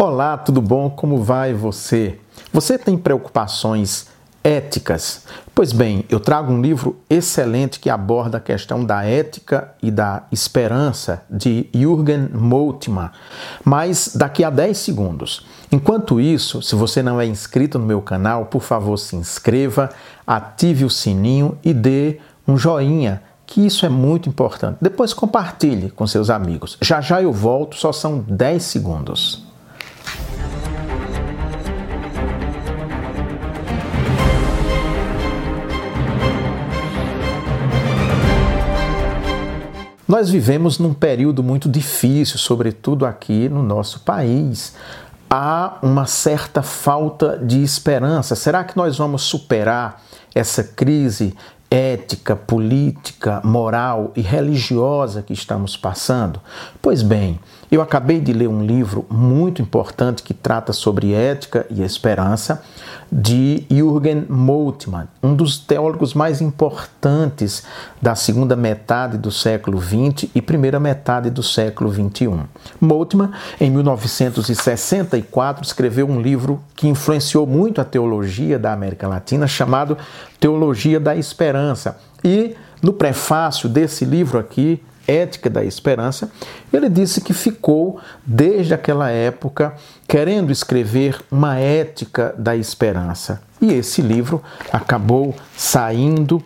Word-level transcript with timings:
Olá, 0.00 0.36
tudo 0.38 0.62
bom? 0.62 0.88
Como 0.88 1.24
vai 1.24 1.52
você? 1.52 2.20
Você 2.52 2.78
tem 2.78 2.96
preocupações 2.96 4.06
éticas? 4.44 5.24
Pois 5.52 5.72
bem, 5.72 6.04
eu 6.08 6.20
trago 6.20 6.52
um 6.52 6.62
livro 6.62 7.00
excelente 7.10 7.80
que 7.80 7.90
aborda 7.90 8.38
a 8.38 8.40
questão 8.40 8.84
da 8.84 9.04
ética 9.04 9.74
e 9.82 9.90
da 9.90 10.22
esperança 10.30 11.24
de 11.28 11.68
Jürgen 11.74 12.28
Moltmann, 12.32 13.10
mas 13.64 14.12
daqui 14.14 14.44
a 14.44 14.50
10 14.50 14.78
segundos. 14.78 15.44
Enquanto 15.72 16.20
isso, 16.20 16.62
se 16.62 16.76
você 16.76 17.02
não 17.02 17.20
é 17.20 17.26
inscrito 17.26 17.76
no 17.76 17.84
meu 17.84 18.00
canal, 18.00 18.46
por 18.46 18.62
favor 18.62 18.98
se 18.98 19.16
inscreva, 19.16 19.88
ative 20.24 20.84
o 20.84 20.90
sininho 20.90 21.58
e 21.64 21.74
dê 21.74 22.20
um 22.46 22.56
joinha 22.56 23.20
que 23.44 23.66
isso 23.66 23.84
é 23.84 23.88
muito 23.88 24.28
importante. 24.28 24.78
Depois 24.80 25.12
compartilhe 25.12 25.90
com 25.90 26.06
seus 26.06 26.30
amigos. 26.30 26.78
Já 26.80 27.00
já 27.00 27.20
eu 27.20 27.32
volto, 27.32 27.74
só 27.74 27.90
são 27.90 28.20
10 28.20 28.62
segundos. 28.62 29.47
Nós 40.08 40.30
vivemos 40.30 40.78
num 40.78 40.94
período 40.94 41.42
muito 41.42 41.68
difícil, 41.68 42.38
sobretudo 42.38 43.04
aqui 43.04 43.46
no 43.46 43.62
nosso 43.62 44.00
país. 44.00 44.74
Há 45.28 45.76
uma 45.82 46.06
certa 46.06 46.62
falta 46.62 47.36
de 47.36 47.62
esperança. 47.62 48.34
Será 48.34 48.64
que 48.64 48.74
nós 48.74 48.96
vamos 48.96 49.20
superar 49.20 50.02
essa 50.34 50.64
crise 50.64 51.36
ética, 51.70 52.34
política, 52.34 53.42
moral 53.44 54.10
e 54.16 54.22
religiosa 54.22 55.20
que 55.20 55.34
estamos 55.34 55.76
passando? 55.76 56.40
Pois 56.80 57.02
bem, 57.02 57.38
eu 57.70 57.82
acabei 57.82 58.20
de 58.20 58.32
ler 58.32 58.48
um 58.48 58.64
livro 58.64 59.04
muito 59.10 59.60
importante 59.60 60.22
que 60.22 60.32
trata 60.32 60.72
sobre 60.72 61.12
ética 61.12 61.66
e 61.70 61.82
esperança, 61.82 62.62
de 63.10 63.64
Jürgen 63.70 64.26
Moltmann, 64.28 65.08
um 65.22 65.34
dos 65.34 65.58
teólogos 65.58 66.12
mais 66.12 66.42
importantes 66.42 67.62
da 68.02 68.14
segunda 68.14 68.54
metade 68.54 69.16
do 69.16 69.30
século 69.30 69.80
XX 69.80 70.30
e 70.34 70.42
primeira 70.42 70.78
metade 70.78 71.30
do 71.30 71.42
século 71.42 71.90
XXI. 71.90 72.28
Moltmann, 72.78 73.30
em 73.58 73.70
1964, 73.70 75.64
escreveu 75.64 76.06
um 76.06 76.20
livro 76.20 76.60
que 76.76 76.86
influenciou 76.86 77.46
muito 77.46 77.80
a 77.80 77.84
teologia 77.84 78.58
da 78.58 78.74
América 78.74 79.08
Latina, 79.08 79.46
chamado 79.46 79.96
Teologia 80.38 81.00
da 81.00 81.16
Esperança. 81.16 81.98
E 82.22 82.54
no 82.82 82.92
prefácio 82.92 83.68
desse 83.68 84.04
livro 84.04 84.38
aqui, 84.38 84.82
Ética 85.08 85.48
da 85.48 85.64
Esperança, 85.64 86.30
ele 86.70 86.88
disse 86.88 87.22
que 87.22 87.32
ficou 87.32 87.98
desde 88.24 88.74
aquela 88.74 89.10
época 89.10 89.74
querendo 90.06 90.52
escrever 90.52 91.18
uma 91.30 91.56
ética 91.56 92.34
da 92.38 92.54
esperança. 92.54 93.40
E 93.60 93.72
esse 93.72 94.02
livro 94.02 94.42
acabou 94.70 95.34
saindo 95.56 96.42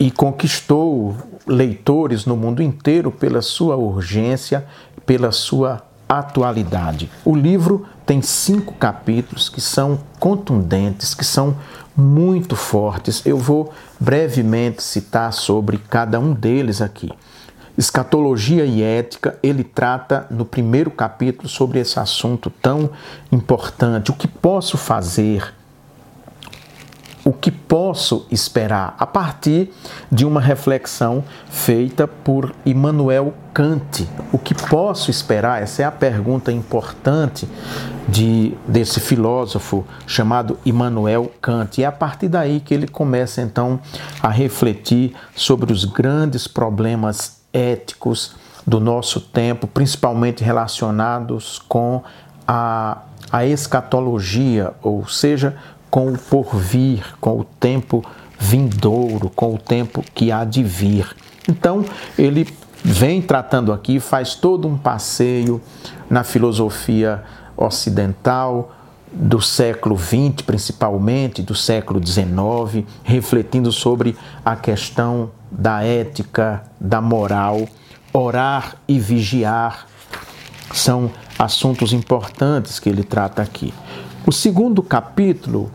e 0.00 0.10
conquistou 0.10 1.14
leitores 1.46 2.24
no 2.24 2.36
mundo 2.36 2.62
inteiro 2.62 3.10
pela 3.12 3.42
sua 3.42 3.76
urgência, 3.76 4.66
pela 5.04 5.30
sua 5.30 5.82
atualidade. 6.08 7.08
O 7.24 7.36
livro 7.36 7.86
tem 8.04 8.20
cinco 8.20 8.74
capítulos 8.74 9.48
que 9.48 9.60
são 9.60 10.00
contundentes, 10.18 11.14
que 11.14 11.24
são 11.24 11.56
muito 11.96 12.56
fortes. 12.56 13.24
Eu 13.24 13.36
vou 13.38 13.72
brevemente 14.00 14.82
citar 14.82 15.32
sobre 15.32 15.78
cada 15.78 16.18
um 16.18 16.32
deles 16.32 16.82
aqui. 16.82 17.12
Escatologia 17.80 18.66
e 18.66 18.82
ética, 18.82 19.38
ele 19.42 19.64
trata 19.64 20.26
no 20.30 20.44
primeiro 20.44 20.90
capítulo 20.90 21.48
sobre 21.48 21.78
esse 21.78 21.98
assunto 21.98 22.50
tão 22.50 22.90
importante. 23.32 24.10
O 24.10 24.14
que 24.14 24.28
posso 24.28 24.76
fazer? 24.76 25.54
O 27.24 27.32
que 27.32 27.50
posso 27.50 28.26
esperar? 28.30 28.94
A 28.98 29.06
partir 29.06 29.72
de 30.12 30.26
uma 30.26 30.42
reflexão 30.42 31.24
feita 31.48 32.06
por 32.06 32.54
Immanuel 32.66 33.32
Kant. 33.54 34.06
O 34.30 34.36
que 34.36 34.54
posso 34.54 35.10
esperar? 35.10 35.62
Essa 35.62 35.80
é 35.80 35.84
a 35.86 35.90
pergunta 35.90 36.52
importante 36.52 37.48
de, 38.06 38.54
desse 38.68 39.00
filósofo 39.00 39.86
chamado 40.06 40.58
Immanuel 40.66 41.32
Kant. 41.40 41.80
E 41.80 41.84
é 41.84 41.86
a 41.86 41.92
partir 41.92 42.28
daí 42.28 42.60
que 42.60 42.74
ele 42.74 42.86
começa 42.86 43.40
então 43.40 43.80
a 44.22 44.28
refletir 44.28 45.14
sobre 45.34 45.72
os 45.72 45.86
grandes 45.86 46.46
problemas 46.46 47.39
éticos 47.52 48.34
do 48.66 48.78
nosso 48.78 49.20
tempo, 49.20 49.66
principalmente 49.66 50.44
relacionados 50.44 51.58
com 51.68 52.02
a, 52.46 52.98
a 53.32 53.44
escatologia, 53.44 54.72
ou 54.82 55.06
seja, 55.08 55.56
com 55.90 56.12
o 56.12 56.18
porvir, 56.18 57.16
com 57.20 57.40
o 57.40 57.44
tempo 57.44 58.04
vindouro, 58.38 59.30
com 59.30 59.54
o 59.54 59.58
tempo 59.58 60.04
que 60.14 60.30
há 60.30 60.44
de 60.44 60.62
vir. 60.62 61.14
Então, 61.48 61.84
ele 62.16 62.46
vem 62.82 63.20
tratando 63.20 63.72
aqui, 63.72 63.98
faz 63.98 64.34
todo 64.34 64.68
um 64.68 64.78
passeio 64.78 65.60
na 66.08 66.22
filosofia 66.22 67.22
ocidental, 67.56 68.72
do 69.12 69.40
século 69.40 69.98
XX, 69.98 70.42
principalmente, 70.46 71.42
do 71.42 71.54
século 71.54 72.00
XIX, 72.04 72.86
refletindo 73.02 73.72
sobre 73.72 74.16
a 74.44 74.54
questão 74.54 75.30
da 75.50 75.82
ética, 75.82 76.62
da 76.80 77.00
moral. 77.00 77.68
Orar 78.12 78.76
e 78.88 78.98
vigiar 78.98 79.86
são 80.72 81.10
assuntos 81.38 81.92
importantes 81.92 82.78
que 82.78 82.88
ele 82.88 83.04
trata 83.04 83.42
aqui. 83.42 83.72
O 84.26 84.32
segundo 84.32 84.82
capítulo 84.82 85.70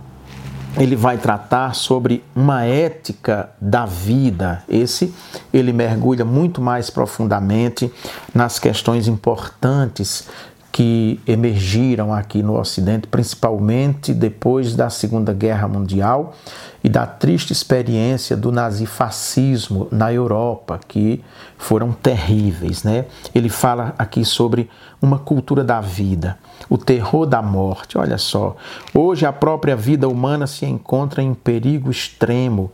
ele 0.78 0.96
vai 0.96 1.18
tratar 1.18 1.74
sobre 1.74 2.24
uma 2.36 2.64
ética 2.66 3.50
da 3.60 3.86
vida. 3.86 4.64
Esse 4.68 5.14
ele 5.54 5.72
mergulha 5.72 6.26
muito 6.26 6.62
mais 6.62 6.90
profundamente 6.90 7.92
nas 8.34 8.60
questões 8.60 9.08
importantes 9.08 10.28
que 10.76 11.22
emergiram 11.26 12.14
aqui 12.14 12.44
no 12.44 12.60
Ocidente, 12.60 13.08
principalmente 13.08 14.14
depois 14.14 14.76
da 14.76 14.90
Segunda 14.90 15.32
Guerra 15.32 15.70
Mundial 15.70 16.36
e 16.84 16.90
da 16.90 17.06
triste 17.06 17.54
experiência 17.54 18.36
do 18.36 18.52
nazifascismo 18.52 19.88
na 19.90 20.12
Europa, 20.12 20.78
que 20.86 21.24
foram 21.66 21.92
terríveis. 21.92 22.84
Né? 22.84 23.06
Ele 23.34 23.50
fala 23.50 23.96
aqui 23.98 24.24
sobre 24.24 24.70
uma 25.02 25.18
cultura 25.18 25.64
da 25.64 25.82
vida, 25.82 26.38
o 26.70 26.78
terror 26.78 27.26
da 27.26 27.42
morte. 27.42 27.98
Olha 27.98 28.18
só, 28.18 28.56
hoje 28.94 29.26
a 29.26 29.34
própria 29.34 29.76
vida 29.76 30.08
humana 30.08 30.46
se 30.46 30.66
encontra 30.66 31.24
em 31.24 31.34
perigo 31.34 31.90
extremo, 31.90 32.72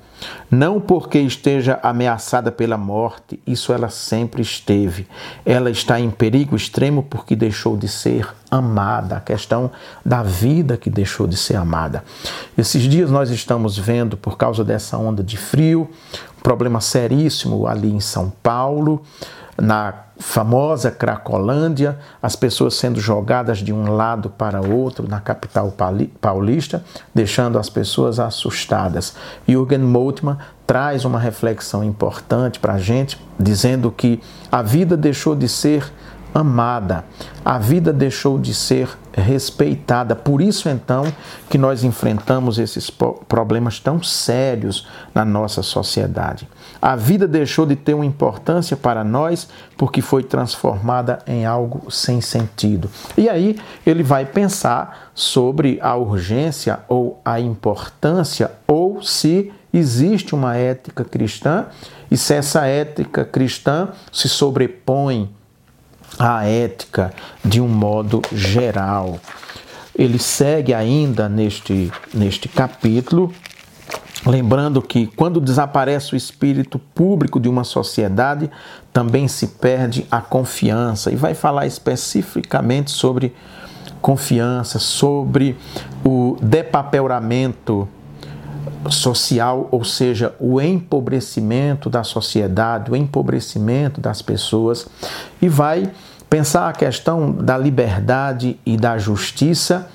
não 0.50 0.79
porque 0.79 1.19
esteja 1.19 1.79
ameaçada 1.81 2.52
pela 2.52 2.78
morte, 2.78 3.40
isso 3.47 3.74
ela 3.74 3.90
sempre 3.90 4.41
esteve. 4.41 5.08
Ela 5.46 5.72
está 5.72 6.00
em 6.00 6.12
perigo 6.12 6.56
extremo 6.56 7.02
porque 7.03 7.35
deixou 7.35 7.75
de 7.78 7.88
ser 7.88 8.28
amada, 8.52 9.16
a 9.16 9.22
questão 9.22 9.72
da 10.06 10.22
vida 10.22 10.75
que 10.75 10.90
deixou 10.90 11.25
de 11.25 11.38
ser 11.38 11.56
amada. 11.56 12.03
Esses 12.58 12.84
dias 12.84 13.09
nós 13.09 13.29
estamos 13.29 13.78
vendo, 13.78 14.18
por 14.18 14.38
causa 14.38 14.63
dessa 14.63 14.97
onda 14.97 15.23
de 15.23 15.38
frio, 15.38 15.90
problema 16.41 16.81
seríssimo 16.81 17.68
ali 17.68 17.91
em 17.91 18.00
São 18.00 18.31
Paulo 18.41 19.03
na 19.59 19.94
famosa 20.18 20.91
Cracolândia, 20.91 21.97
as 22.22 22.35
pessoas 22.35 22.75
sendo 22.75 23.00
jogadas 23.00 23.59
de 23.59 23.74
um 23.74 23.91
lado 23.91 24.29
para 24.29 24.62
outro 24.62 25.07
na 25.07 25.19
capital 25.19 25.74
paulista, 26.19 26.84
deixando 27.13 27.57
as 27.57 27.69
pessoas 27.69 28.19
assustadas. 28.19 29.16
Jürgen 29.47 29.79
Moltmann 29.79 30.38
traz 30.66 31.06
uma 31.06 31.19
reflexão 31.19 31.84
importante 31.84 32.59
para 32.59 32.73
a 32.73 32.79
gente, 32.79 33.19
dizendo 33.40 33.91
que 33.91 34.22
a 34.52 34.62
vida 34.62 34.96
deixou 34.96 35.35
de 35.35 35.50
ser 35.50 35.91
amada. 36.34 37.06
A 37.44 37.58
vida 37.58 37.92
deixou 37.92 38.40
de 38.40 38.53
ser 38.53 38.90
respeitada. 39.14 40.16
Por 40.16 40.41
isso, 40.41 40.70
então, 40.70 41.11
que 41.50 41.58
nós 41.58 41.84
enfrentamos 41.84 42.58
esses 42.58 42.90
problemas 42.90 43.79
tão 43.79 44.02
sérios 44.02 44.88
na 45.14 45.26
nossa 45.26 45.61
sociedade. 45.61 46.47
A 46.82 46.96
vida 46.96 47.28
deixou 47.28 47.66
de 47.66 47.76
ter 47.76 47.94
uma 47.94 48.06
importância 48.06 48.76
para 48.78 49.03
nós 49.03 49.50
porque 49.78 50.02
foi 50.02 50.23
transformada 50.23 51.20
em 51.28 51.46
algo 51.46 51.91
sem 51.91 52.22
sentido. 52.22 52.90
E 53.17 53.29
aí 53.29 53.59
ele 53.85 54.03
vai 54.03 54.26
pensar 54.26 55.11
sobre 55.14 55.78
a 55.82 55.96
urgência 55.96 56.79
ou 56.88 57.20
a 57.23 57.40
importância 57.40 58.52
ou 58.67 59.02
se 59.02 59.52
existe 59.73 60.34
uma 60.34 60.56
ética 60.56 61.03
cristã 61.03 61.66
e 62.09 62.17
se 62.17 62.34
essa 62.34 62.66
ética 62.66 63.23
cristã 63.23 63.90
se 64.11 64.28
sobrepõe 64.28 65.29
a 66.29 66.46
ética 66.46 67.12
de 67.44 67.59
um 67.59 67.68
modo 67.68 68.22
geral. 68.32 69.20
Ele 69.97 70.20
segue 70.20 70.73
ainda 70.73 71.28
neste, 71.28 71.91
neste 72.14 72.47
capítulo, 72.47 73.34
lembrando 74.26 74.82
que 74.84 75.08
quando 75.08 75.41
desaparece 75.41 76.14
o 76.14 76.16
espírito 76.16 76.78
público 76.78 77.40
de 77.40 77.50
uma 77.50 77.64
sociedade, 77.64 78.52
também 78.94 79.28
se 79.28 79.47
perde 79.47 80.06
a 80.12 80.22
confiança, 80.22 81.12
e 81.12 81.16
vai 81.16 81.34
falar 81.34 81.66
especificamente 81.66 82.91
sobre 82.91 83.34
confiança, 84.00 84.78
sobre 84.78 85.58
o 86.06 86.38
depapelramento 86.40 87.88
social, 88.90 89.68
ou 89.72 89.84
seja, 89.84 90.35
o 90.40 90.62
empobrecimento 90.62 91.90
da 91.90 92.03
sociedade, 92.03 92.91
o 92.91 92.96
empobrecimento 92.96 94.00
das 94.00 94.22
pessoas, 94.22 94.88
e 95.41 95.50
vai 95.50 95.91
pensar 96.32 96.70
a 96.70 96.74
questão 96.74 97.30
da 97.30 97.58
liberdade 97.58 98.58
e 98.66 98.78
da 98.78 98.98
justiça. 98.98 99.90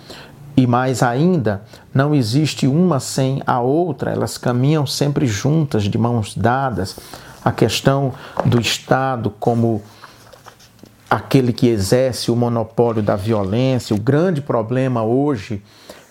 E 0.55 0.67
mais 0.67 1.03
ainda, 1.03 1.63
não 1.95 2.15
existe 2.15 2.67
uma 2.67 3.01
sem 3.01 3.43
a 3.47 3.61
outra, 3.61 4.11
elas 4.11 4.39
caminham 4.39 4.87
sempre 4.87 5.27
juntas, 5.27 5.85
de 5.85 5.99
mãos 5.99 6.35
dadas. 6.35 6.99
A 7.43 7.53
questão 7.53 8.13
do 8.45 8.61
Estado 8.61 9.31
como 9.41 9.83
aquele 11.09 11.53
que 11.53 11.69
exerce 11.69 12.31
o 12.31 12.37
monopólio 12.37 13.03
da 13.03 13.17
violência, 13.17 13.97
o 13.97 14.01
grande 14.01 14.43
problema 14.43 15.03
hoje 15.03 15.63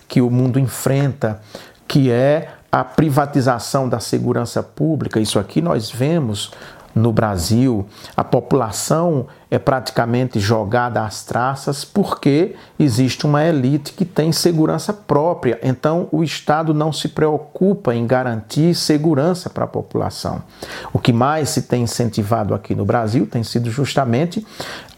que 0.08 0.20
o 0.20 0.30
mundo 0.30 0.58
enfrenta, 0.58 1.40
que 1.86 2.10
é 2.10 2.48
a 2.70 2.82
privatização 2.82 3.88
da 3.88 4.00
segurança 4.00 4.62
pública. 4.62 5.20
Isso 5.20 5.38
aqui 5.38 5.60
nós 5.60 5.90
vemos 5.90 6.50
no 6.96 7.12
Brasil, 7.12 7.86
a 8.16 8.24
população 8.24 9.26
é 9.50 9.58
praticamente 9.58 10.40
jogada 10.40 11.04
às 11.04 11.22
traças 11.22 11.84
porque 11.84 12.56
existe 12.78 13.26
uma 13.26 13.44
elite 13.44 13.92
que 13.92 14.06
tem 14.06 14.32
segurança 14.32 14.94
própria. 14.94 15.60
Então, 15.62 16.08
o 16.10 16.24
Estado 16.24 16.72
não 16.72 16.94
se 16.94 17.10
preocupa 17.10 17.94
em 17.94 18.06
garantir 18.06 18.74
segurança 18.74 19.50
para 19.50 19.64
a 19.64 19.68
população. 19.68 20.42
O 20.90 20.98
que 20.98 21.12
mais 21.12 21.50
se 21.50 21.62
tem 21.62 21.82
incentivado 21.82 22.54
aqui 22.54 22.74
no 22.74 22.86
Brasil 22.86 23.26
tem 23.26 23.44
sido 23.44 23.70
justamente 23.70 24.44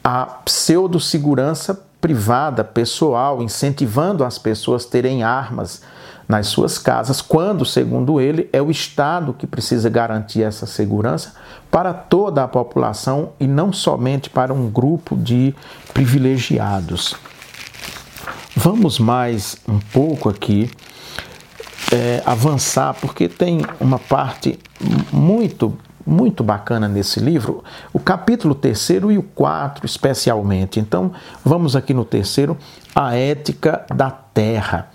a 0.03 0.25
pseudo-segurança 0.45 1.85
privada, 2.01 2.63
pessoal, 2.63 3.43
incentivando 3.43 4.23
as 4.23 4.39
pessoas 4.39 4.87
a 4.87 4.89
terem 4.89 5.25
armas 5.25 5.83
nas 6.29 6.47
suas 6.49 6.79
casas, 6.79 7.23
quando, 7.23 7.65
segundo 7.65 8.21
ele, 8.21 8.51
é 8.53 8.61
o 8.61 8.71
Estado 8.71 9.33
que 9.33 9.47
precisa 9.47 9.89
garantir 9.89 10.43
essa 10.43 10.67
segurança 10.67 11.35
para 11.71 11.93
toda 11.93 12.43
a 12.43 12.49
população 12.49 13.31
e 13.39 13.47
não 13.47 13.73
somente 13.73 14.31
para 14.31 14.53
um 14.53 14.71
grupo 14.71 15.17
de 15.17 15.55
privilegiados. 15.93 17.15
Vamos 18.57 18.99
mais 18.99 19.57
um 19.69 19.79
pouco 19.79 20.29
aqui 20.29 20.71
é, 21.93 22.23
avançar, 22.27 22.95
porque 22.95 23.29
tem 23.29 23.61
uma 23.81 23.99
parte 23.99 24.59
muito 25.13 25.77
muito 26.05 26.43
bacana 26.43 26.89
nesse 26.89 27.21
livro, 27.21 27.63
o 27.93 28.01
capítulo 28.01 28.55
terceiro 28.55 29.13
e 29.13 29.19
o 29.19 29.23
quatro 29.23 29.85
especialmente. 29.85 30.81
Então, 30.81 31.13
vamos 31.45 31.77
aqui 31.77 31.93
no 31.93 32.03
terceiro, 32.03 32.57
a 32.95 33.15
ética 33.15 33.85
da 33.95 34.11
terra. 34.11 34.89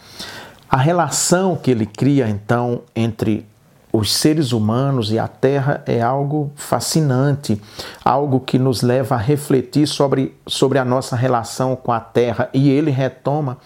A 0.67 0.77
relação 0.77 1.55
que 1.55 1.69
ele 1.69 1.85
cria 1.85 2.27
então 2.27 2.81
entre 2.95 3.45
os 3.93 4.11
seres 4.11 4.51
humanos 4.51 5.11
e 5.11 5.19
a 5.19 5.27
Terra 5.27 5.83
é 5.85 6.01
algo 6.01 6.51
fascinante, 6.55 7.61
algo 8.03 8.39
que 8.39 8.57
nos 8.57 8.81
leva 8.81 9.13
a 9.13 9.19
refletir 9.19 9.87
sobre, 9.87 10.35
sobre 10.47 10.79
a 10.79 10.83
nossa 10.83 11.15
relação 11.15 11.75
com 11.75 11.91
a 11.91 11.99
Terra. 11.99 12.49
E 12.55 12.71
ele 12.71 12.89
retoma 12.89 13.59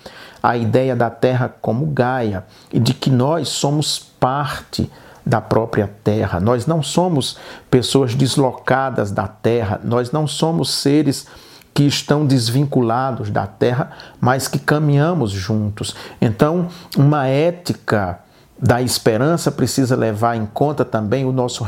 a 0.43 0.57
ideia 0.57 0.97
da 0.97 1.09
Terra 1.09 1.55
como 1.61 1.85
Gaia 1.85 2.43
e 2.73 2.77
de 2.77 2.93
que 2.93 3.09
nós 3.09 3.47
somos 3.47 3.97
parte 3.97 4.91
da 5.25 5.39
própria 5.39 5.89
terra. 6.03 6.41
Nós 6.41 6.65
não 6.65 6.83
somos 6.83 7.37
pessoas 7.71 8.13
deslocadas 8.13 9.11
da 9.11 9.27
terra, 9.27 9.79
nós 9.83 10.11
não 10.11 10.25
somos 10.25 10.73
seres 10.73 11.27
que 11.73 11.83
estão 11.83 12.25
desvinculados 12.25 13.29
da 13.29 13.45
terra, 13.45 13.91
mas 14.19 14.47
que 14.47 14.57
caminhamos 14.57 15.31
juntos. 15.31 15.95
Então, 16.21 16.67
uma 16.97 17.27
ética 17.27 18.19
da 18.59 18.81
esperança 18.81 19.51
precisa 19.51 19.95
levar 19.95 20.35
em 20.35 20.45
conta 20.45 20.83
também 20.83 21.25
o 21.25 21.31
nosso 21.31 21.63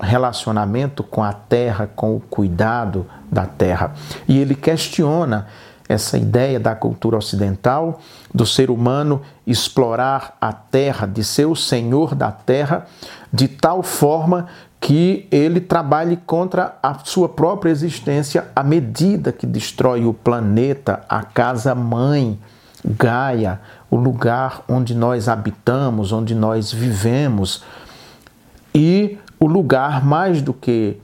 relacionamento 0.00 1.02
com 1.02 1.24
a 1.24 1.32
terra, 1.32 1.88
com 1.94 2.14
o 2.14 2.20
cuidado 2.20 3.06
da 3.30 3.46
terra. 3.46 3.94
E 4.26 4.38
ele 4.38 4.54
questiona 4.54 5.46
essa 5.88 6.18
ideia 6.18 6.60
da 6.60 6.74
cultura 6.74 7.16
ocidental, 7.16 8.00
do 8.32 8.44
ser 8.44 8.70
humano 8.70 9.22
explorar 9.46 10.36
a 10.38 10.52
terra, 10.52 11.06
de 11.06 11.24
ser 11.24 11.46
o 11.46 11.56
senhor 11.56 12.14
da 12.14 12.30
terra, 12.30 12.86
de 13.32 13.48
tal 13.48 13.82
forma 13.82 14.48
que 14.80 15.26
ele 15.30 15.60
trabalhe 15.60 16.16
contra 16.16 16.76
a 16.82 16.94
sua 17.04 17.28
própria 17.28 17.70
existência 17.70 18.46
à 18.54 18.62
medida 18.62 19.32
que 19.32 19.46
destrói 19.46 20.04
o 20.04 20.12
planeta, 20.12 21.00
a 21.08 21.22
casa 21.22 21.74
mãe, 21.74 22.38
Gaia, 22.84 23.60
o 23.90 23.96
lugar 23.96 24.62
onde 24.68 24.94
nós 24.94 25.28
habitamos, 25.28 26.12
onde 26.12 26.34
nós 26.34 26.72
vivemos, 26.72 27.62
e 28.74 29.18
o 29.40 29.46
lugar 29.46 30.04
mais 30.04 30.42
do 30.42 30.52
que 30.52 30.98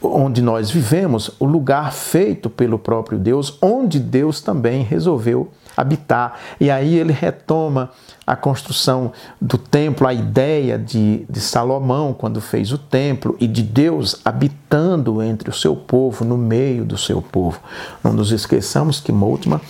onde 0.00 0.42
nós 0.42 0.70
vivemos, 0.70 1.30
o 1.38 1.44
lugar 1.44 1.92
feito 1.92 2.50
pelo 2.50 2.78
próprio 2.78 3.18
Deus, 3.18 3.58
onde 3.62 3.98
Deus 3.98 4.40
também 4.40 4.82
resolveu 4.82 5.50
habitar. 5.76 6.38
E 6.60 6.70
aí 6.70 6.96
ele 6.96 7.12
retoma 7.12 7.90
a 8.26 8.36
construção 8.36 9.12
do 9.40 9.58
templo, 9.58 10.06
a 10.06 10.14
ideia 10.14 10.78
de, 10.78 11.24
de 11.28 11.40
Salomão 11.40 12.12
quando 12.12 12.40
fez 12.40 12.72
o 12.72 12.78
templo 12.78 13.36
e 13.40 13.46
de 13.46 13.62
Deus 13.62 14.20
habitando 14.24 15.22
entre 15.22 15.50
o 15.50 15.54
seu 15.54 15.74
povo, 15.74 16.24
no 16.24 16.36
meio 16.36 16.84
do 16.84 16.96
seu 16.96 17.20
povo. 17.20 17.58
Não 18.02 18.12
nos 18.12 18.30
esqueçamos 18.30 19.00
que 19.00 19.12
Moltmann 19.12 19.60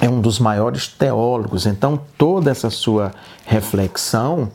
é 0.00 0.08
um 0.08 0.20
dos 0.20 0.38
maiores 0.38 0.86
teólogos, 0.86 1.66
então 1.66 2.00
toda 2.16 2.50
essa 2.50 2.70
sua 2.70 3.12
reflexão 3.44 4.50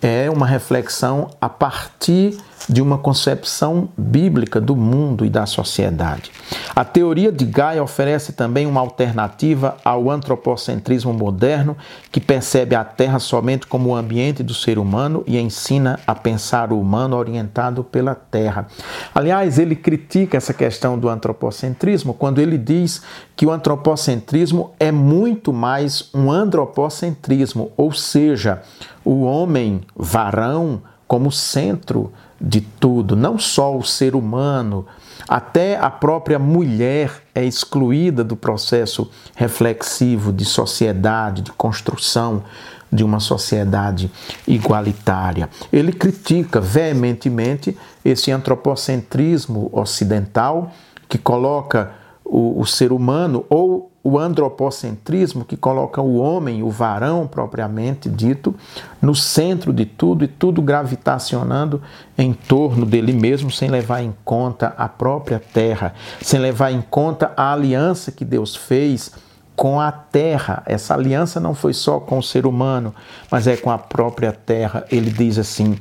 é 0.00 0.30
uma 0.30 0.46
reflexão 0.46 1.30
a 1.40 1.48
partir 1.48 2.38
de 2.68 2.80
uma 2.80 2.98
concepção 2.98 3.88
bíblica 3.96 4.60
do 4.60 4.74
mundo 4.74 5.24
e 5.24 5.28
da 5.28 5.46
sociedade. 5.46 6.30
A 6.74 6.84
teoria 6.84 7.30
de 7.30 7.44
Gaia 7.44 7.82
oferece 7.82 8.32
também 8.32 8.66
uma 8.66 8.80
alternativa 8.80 9.76
ao 9.84 10.10
antropocentrismo 10.10 11.12
moderno, 11.12 11.76
que 12.10 12.20
percebe 12.20 12.74
a 12.74 12.84
Terra 12.84 13.18
somente 13.18 13.66
como 13.66 13.90
o 13.90 13.94
ambiente 13.94 14.42
do 14.42 14.54
ser 14.54 14.78
humano 14.78 15.22
e 15.26 15.38
ensina 15.38 15.98
a 16.06 16.14
pensar 16.14 16.72
o 16.72 16.80
humano 16.80 17.16
orientado 17.16 17.82
pela 17.84 18.14
Terra. 18.14 18.66
Aliás, 19.14 19.58
ele 19.58 19.76
critica 19.76 20.36
essa 20.36 20.54
questão 20.54 20.98
do 20.98 21.08
antropocentrismo 21.08 22.14
quando 22.14 22.40
ele 22.40 22.56
diz 22.56 23.02
que 23.36 23.46
o 23.46 23.50
antropocentrismo 23.50 24.72
é 24.78 24.90
muito 24.90 25.52
mais 25.52 26.10
um 26.14 26.30
andropocentrismo, 26.30 27.72
ou 27.76 27.92
seja, 27.92 28.62
o 29.04 29.22
homem 29.22 29.80
varão 29.96 30.82
como 31.06 31.32
centro 31.32 32.12
de 32.40 32.60
tudo, 32.60 33.16
não 33.16 33.38
só 33.38 33.76
o 33.76 33.84
ser 33.84 34.14
humano, 34.14 34.86
até 35.28 35.76
a 35.76 35.90
própria 35.90 36.38
mulher 36.38 37.22
é 37.34 37.44
excluída 37.44 38.22
do 38.22 38.36
processo 38.36 39.10
reflexivo 39.34 40.32
de 40.32 40.44
sociedade, 40.44 41.42
de 41.42 41.52
construção 41.52 42.44
de 42.90 43.04
uma 43.04 43.20
sociedade 43.20 44.10
igualitária. 44.46 45.50
Ele 45.72 45.92
critica 45.92 46.60
veementemente 46.60 47.76
esse 48.04 48.30
antropocentrismo 48.30 49.68
ocidental 49.72 50.72
que 51.08 51.18
coloca 51.18 51.92
o, 52.24 52.60
o 52.60 52.66
ser 52.66 52.92
humano 52.92 53.44
ou 53.50 53.90
o 54.08 54.18
andropocentrismo 54.18 55.44
que 55.44 55.56
coloca 55.56 56.00
o 56.00 56.16
homem, 56.16 56.62
o 56.62 56.70
varão 56.70 57.26
propriamente 57.26 58.08
dito, 58.08 58.54
no 59.02 59.14
centro 59.14 59.70
de 59.70 59.84
tudo 59.84 60.24
e 60.24 60.28
tudo 60.28 60.62
gravitacionando 60.62 61.82
em 62.16 62.32
torno 62.32 62.86
dele 62.86 63.12
mesmo, 63.12 63.50
sem 63.50 63.68
levar 63.68 64.02
em 64.02 64.14
conta 64.24 64.74
a 64.78 64.88
própria 64.88 65.38
terra, 65.38 65.92
sem 66.22 66.40
levar 66.40 66.72
em 66.72 66.80
conta 66.80 67.32
a 67.36 67.52
aliança 67.52 68.10
que 68.10 68.24
Deus 68.24 68.56
fez 68.56 69.12
com 69.54 69.78
a 69.78 69.92
terra. 69.92 70.62
Essa 70.64 70.94
aliança 70.94 71.38
não 71.38 71.54
foi 71.54 71.74
só 71.74 72.00
com 72.00 72.18
o 72.18 72.22
ser 72.22 72.46
humano, 72.46 72.94
mas 73.30 73.46
é 73.46 73.56
com 73.56 73.70
a 73.70 73.76
própria 73.76 74.32
terra. 74.32 74.86
Ele 74.90 75.10
diz 75.10 75.36
assim: 75.36 75.76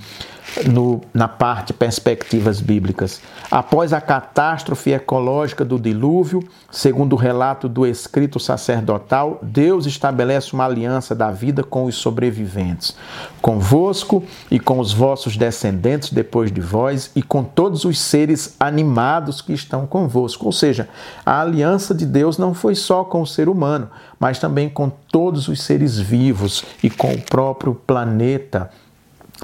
no, 0.66 1.02
na 1.14 1.28
parte 1.28 1.74
perspectivas 1.74 2.60
bíblicas. 2.60 3.22
Após 3.52 3.94
a 3.94 4.02
catástrofe 4.02 4.92
ecológica 4.92 5.64
do 5.64 5.80
dilúvio, 5.80 6.44
segundo 6.72 7.14
o 7.14 7.18
relato 7.18 7.70
do 7.70 7.86
escrito 7.86 8.40
sacerdotal, 8.40 9.40
Deus 9.42 9.86
estabelece 9.86 10.54
uma 10.54 10.66
aliança 10.66 11.14
da 11.14 11.32
vida 11.32 11.64
com 11.64 11.86
os 11.86 11.96
sobreviventes, 11.96 12.96
convosco 13.42 14.24
e 14.50 14.60
com 14.60 14.80
os 14.80 14.92
vossos 14.94 15.38
descendentes 15.38 16.12
depois 16.12 16.52
de 16.52 16.62
vós 16.62 17.12
e 17.16 17.22
com 17.22 17.44
todos 17.44 17.86
os 17.86 18.00
seres 18.00 18.56
animados 18.60 19.42
que 19.42 19.54
estão 19.54 19.86
convosco. 19.86 20.46
Ou 20.46 20.52
seja, 20.52 20.90
a 21.26 21.42
aliança 21.42 21.94
de 21.94 22.06
Deus 22.06 22.38
não 22.38 22.54
foi 22.54 22.76
só 22.76 23.04
com 23.04 23.22
o 23.22 23.28
ser 23.28 23.48
humano, 23.50 23.90
mas 24.20 24.40
também 24.40 24.70
com 24.70 24.90
todos 24.90 25.48
os 25.48 25.62
seres 25.62 25.98
vivos 25.98 26.64
e 26.84 26.90
com 26.90 27.14
o 27.14 27.22
próprio 27.22 27.76
planeta 27.76 28.70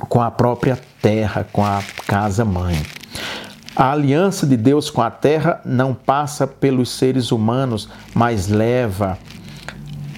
com 0.10 0.22
a 0.22 0.32
própria 0.32 0.80
terra, 1.02 1.46
com 1.52 1.64
a 1.64 1.82
casa 2.08 2.44
mãe. 2.44 2.82
A 3.76 3.92
aliança 3.92 4.46
de 4.46 4.56
Deus 4.56 4.90
com 4.90 5.02
a 5.02 5.10
terra 5.10 5.60
não 5.66 5.94
passa 5.94 6.46
pelos 6.46 6.92
seres 6.92 7.32
humanos, 7.32 7.90
mas 8.14 8.48
leva 8.48 9.18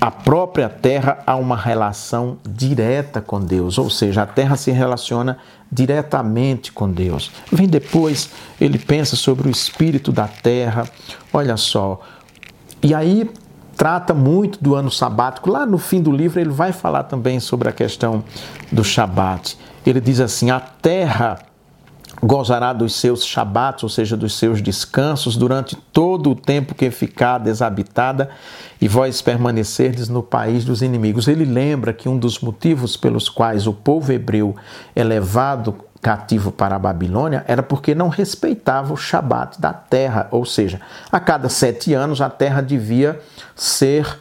a 0.05 0.11
própria 0.11 0.69
terra 0.69 1.23
há 1.25 1.35
uma 1.35 1.55
relação 1.55 2.37
direta 2.47 3.21
com 3.21 3.39
Deus, 3.39 3.79
ou 3.79 3.89
seja, 3.89 4.21
a 4.21 4.25
terra 4.27 4.55
se 4.55 4.69
relaciona 4.69 5.39
diretamente 5.71 6.71
com 6.71 6.87
Deus. 6.91 7.31
Vem 7.51 7.67
depois, 7.67 8.29
ele 8.61 8.77
pensa 8.77 9.15
sobre 9.15 9.47
o 9.47 9.51
espírito 9.51 10.11
da 10.11 10.27
terra, 10.27 10.87
olha 11.33 11.57
só. 11.57 12.01
E 12.83 12.93
aí 12.93 13.27
trata 13.75 14.13
muito 14.13 14.63
do 14.63 14.75
ano 14.75 14.91
sabático. 14.91 15.49
Lá 15.49 15.65
no 15.65 15.77
fim 15.79 16.01
do 16.01 16.11
livro 16.11 16.39
ele 16.39 16.51
vai 16.51 16.71
falar 16.71 17.05
também 17.05 17.39
sobre 17.39 17.67
a 17.67 17.71
questão 17.71 18.23
do 18.71 18.83
Shabat. 18.83 19.57
Ele 19.85 20.01
diz 20.01 20.19
assim: 20.19 20.49
a 20.49 20.59
terra 20.59 21.39
gozará 22.21 22.73
dos 22.73 22.95
seus 22.95 23.25
Shabats, 23.25 23.83
ou 23.83 23.89
seja, 23.89 24.15
dos 24.15 24.37
seus 24.37 24.61
descansos, 24.61 25.35
durante 25.35 25.75
todo 25.75 26.31
o 26.31 26.35
tempo 26.35 26.73
que 26.73 26.89
ficar 26.89 27.37
desabitada, 27.37 28.29
e 28.79 28.87
vós 28.87 29.21
permanecerdes 29.21 30.09
no 30.09 30.23
país 30.23 30.65
dos 30.65 30.81
inimigos. 30.81 31.27
Ele 31.27 31.45
lembra 31.45 31.93
que 31.93 32.09
um 32.09 32.17
dos 32.17 32.39
motivos 32.39 32.97
pelos 32.97 33.29
quais 33.29 33.67
o 33.67 33.73
povo 33.73 34.11
hebreu 34.11 34.55
é 34.95 35.03
levado 35.03 35.75
cativo 36.01 36.51
para 36.51 36.75
a 36.75 36.79
Babilônia 36.79 37.43
era 37.47 37.63
porque 37.63 37.95
não 37.95 38.09
respeitava 38.09 38.93
o 38.93 38.97
Shabat 38.97 39.59
da 39.59 39.73
terra, 39.73 40.27
ou 40.29 40.45
seja, 40.45 40.79
a 41.11 41.19
cada 41.19 41.49
sete 41.49 41.95
anos 41.95 42.21
a 42.21 42.29
terra 42.29 42.61
devia 42.61 43.19
ser 43.55 44.19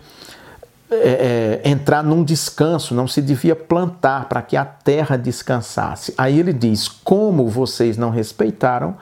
é, 0.91 1.61
é, 1.65 1.71
entrar 1.71 2.03
num 2.03 2.23
descanso, 2.23 2.95
não 2.95 3.09
se 3.09 3.23
devia 3.23 3.57
plantar 3.57 4.29
para 4.29 4.43
que 4.43 4.57
a 4.57 4.65
terra 4.65 5.17
descansasse. 5.17 6.15
Aí 6.17 6.39
ele 6.39 6.53
diz: 6.53 6.89
como 6.89 7.49
vocês 7.49 7.97
não 7.97 8.11
respeitaram 8.11 8.97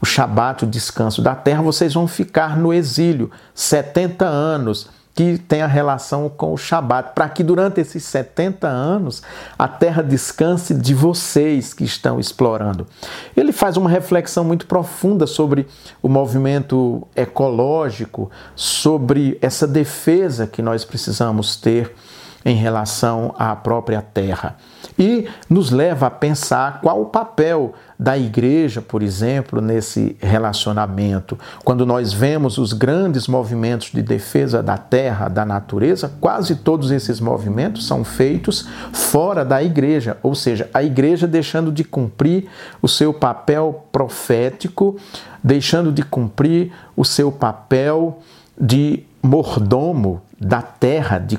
o 0.00 0.06
Shabat, 0.06 0.64
o 0.64 0.68
descanso 0.68 1.22
da 1.22 1.34
terra, 1.34 1.62
vocês 1.62 1.94
vão 1.94 2.06
ficar 2.06 2.56
no 2.56 2.72
exílio 2.72 3.30
70 3.54 4.24
anos 4.24 4.88
que 5.14 5.38
tem 5.38 5.62
a 5.62 5.66
relação 5.66 6.28
com 6.28 6.52
o 6.52 6.56
Shabat, 6.56 7.12
para 7.14 7.28
que 7.28 7.44
durante 7.44 7.80
esses 7.80 8.02
70 8.04 8.66
anos 8.66 9.22
a 9.56 9.68
terra 9.68 10.02
descanse 10.02 10.74
de 10.74 10.92
vocês 10.92 11.72
que 11.72 11.84
estão 11.84 12.18
explorando. 12.18 12.86
Ele 13.36 13.52
faz 13.52 13.76
uma 13.76 13.88
reflexão 13.88 14.44
muito 14.44 14.66
profunda 14.66 15.26
sobre 15.26 15.68
o 16.02 16.08
movimento 16.08 17.06
ecológico, 17.14 18.30
sobre 18.56 19.38
essa 19.40 19.68
defesa 19.68 20.46
que 20.46 20.60
nós 20.60 20.84
precisamos 20.84 21.54
ter 21.54 21.94
em 22.44 22.54
relação 22.56 23.34
à 23.38 23.56
própria 23.56 24.02
terra. 24.02 24.56
E 24.98 25.26
nos 25.48 25.70
leva 25.70 26.06
a 26.06 26.10
pensar 26.10 26.80
qual 26.80 27.00
o 27.00 27.06
papel 27.06 27.72
da 27.98 28.18
igreja, 28.18 28.82
por 28.82 29.02
exemplo, 29.02 29.60
nesse 29.60 30.16
relacionamento. 30.20 31.38
Quando 31.64 31.86
nós 31.86 32.12
vemos 32.12 32.58
os 32.58 32.72
grandes 32.72 33.26
movimentos 33.26 33.90
de 33.92 34.02
defesa 34.02 34.62
da 34.62 34.76
terra, 34.76 35.28
da 35.28 35.44
natureza, 35.44 36.12
quase 36.20 36.56
todos 36.56 36.90
esses 36.90 37.18
movimentos 37.18 37.86
são 37.86 38.04
feitos 38.04 38.68
fora 38.92 39.44
da 39.44 39.62
igreja, 39.62 40.18
ou 40.22 40.34
seja, 40.34 40.68
a 40.74 40.82
igreja 40.82 41.26
deixando 41.26 41.72
de 41.72 41.82
cumprir 41.82 42.46
o 42.82 42.88
seu 42.88 43.14
papel 43.14 43.86
profético, 43.90 44.96
deixando 45.42 45.90
de 45.90 46.02
cumprir 46.02 46.72
o 46.96 47.04
seu 47.04 47.32
papel 47.32 48.18
de 48.60 49.02
mordomo 49.22 50.20
da 50.44 50.62
terra, 50.62 51.18
de 51.18 51.38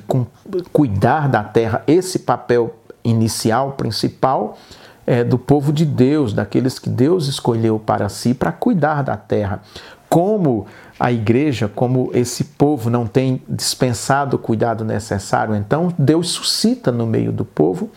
cuidar 0.71 1.29
da 1.29 1.43
terra, 1.43 1.83
esse 1.87 2.19
papel 2.19 2.75
inicial, 3.03 3.73
principal, 3.73 4.57
é, 5.05 5.23
do 5.23 5.37
povo 5.37 5.71
de 5.71 5.85
Deus, 5.85 6.33
daqueles 6.33 6.79
que 6.79 6.89
Deus 6.89 7.27
escolheu 7.27 7.77
para 7.77 8.09
si 8.09 8.33
para 8.33 8.51
cuidar 8.51 9.03
da 9.03 9.15
terra. 9.15 9.61
Como 10.09 10.65
a 10.99 11.11
igreja, 11.11 11.67
como 11.67 12.09
esse 12.13 12.43
povo 12.43 12.89
não 12.89 13.05
tem 13.05 13.41
dispensado 13.47 14.37
o 14.37 14.39
cuidado 14.39 14.83
necessário, 14.83 15.55
então 15.55 15.93
Deus 15.97 16.29
suscita 16.29 16.91
no 16.91 17.05
meio 17.05 17.31
do 17.31 17.43
povo 17.43 17.89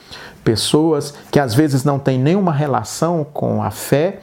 pessoas 0.42 1.14
que 1.30 1.38
às 1.38 1.54
vezes 1.54 1.84
não 1.84 1.98
têm 1.98 2.18
nenhuma 2.18 2.52
relação 2.52 3.24
com 3.24 3.62
a 3.62 3.70
fé, 3.70 4.20